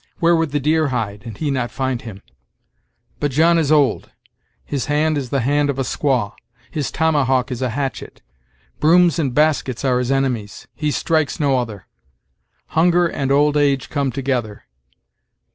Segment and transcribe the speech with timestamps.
[0.17, 2.23] Where would the deer hide, and he not find him?
[3.19, 4.09] But John is old;
[4.65, 6.33] his hand is the hand of a squaw;
[6.71, 8.23] his tomahawk is a hatchet;
[8.79, 11.85] brooms and baskets are his enemies he strikes no other.
[12.69, 14.63] Hunger and old age come together.